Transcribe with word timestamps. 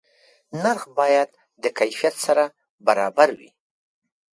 نرخ 0.63 0.83
باید 0.97 1.29
د 1.63 1.65
کیفیت 1.79 2.15
سره 2.25 2.43
برابر 2.85 3.29
وي. 3.37 3.49